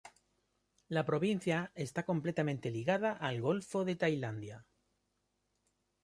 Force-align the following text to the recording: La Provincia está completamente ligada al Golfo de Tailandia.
La 0.87 1.05
Provincia 1.05 1.71
está 1.75 2.05
completamente 2.07 2.71
ligada 2.71 3.11
al 3.13 3.39
Golfo 3.39 3.85
de 3.85 3.95
Tailandia. 3.95 4.65